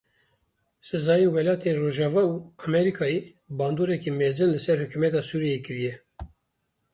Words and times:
Sizayên 0.87 1.31
welatên 1.35 1.75
rojava 1.83 2.23
û 2.33 2.33
Amerîkayê 2.65 3.19
bandoreke 3.57 4.11
mezin 4.21 4.49
li 4.55 4.59
ser 4.65 4.77
hikûmeta 4.83 5.21
Sûriyeyê 5.29 5.59
kiriye. 5.65 5.95